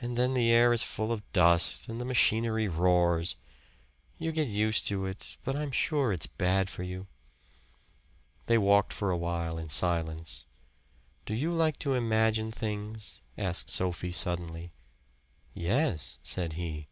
[0.00, 3.36] And then the air is full of dust and the machinery roars.
[4.16, 7.06] You get used to it, but I'm sure its bad for you."
[8.46, 10.46] They walked for a while in silence.
[11.26, 14.72] "Do you like to imagine things?" asked Sophie suddenly.
[15.52, 16.86] "Yes," said he.